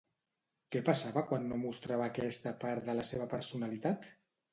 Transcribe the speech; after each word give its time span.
Què 0.75 0.79
passava 0.85 1.21
quan 1.31 1.45
no 1.51 1.59
mostrava 1.63 2.05
aquesta 2.13 2.53
part 2.65 2.89
de 2.89 2.95
la 3.01 3.05
seva 3.11 3.29
personalitat? 3.35 4.09